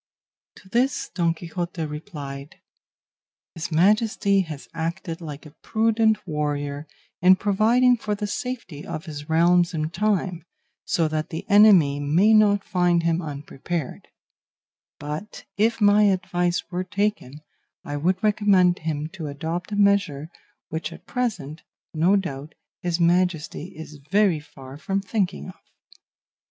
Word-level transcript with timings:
To 0.55 0.67
this 0.67 1.11
Don 1.13 1.35
Quixote 1.35 1.83
replied, 1.85 2.55
"His 3.53 3.71
Majesty 3.71 4.39
has 4.41 4.67
acted 4.73 5.21
like 5.21 5.45
a 5.45 5.51
prudent 5.61 6.25
warrior 6.25 6.87
in 7.21 7.35
providing 7.35 7.97
for 7.97 8.15
the 8.15 8.25
safety 8.25 8.83
of 8.83 9.05
his 9.05 9.29
realms 9.29 9.75
in 9.75 9.91
time, 9.91 10.43
so 10.85 11.07
that 11.07 11.29
the 11.29 11.47
enemy 11.47 11.99
may 11.99 12.33
not 12.33 12.63
find 12.63 13.03
him 13.03 13.21
unprepared; 13.21 14.07
but 14.97 15.45
if 15.55 15.79
my 15.79 16.05
advice 16.05 16.63
were 16.71 16.83
taken 16.83 17.39
I 17.83 17.95
would 17.95 18.23
recommend 18.23 18.79
him 18.79 19.07
to 19.09 19.27
adopt 19.27 19.71
a 19.71 19.75
measure 19.75 20.29
which 20.69 20.91
at 20.91 21.05
present, 21.05 21.61
no 21.93 22.15
doubt, 22.15 22.55
his 22.81 22.99
Majesty 22.99 23.65
is 23.77 23.99
very 24.09 24.39
far 24.39 24.79
from 24.79 24.99
thinking 24.99 25.49
of." 25.49 25.55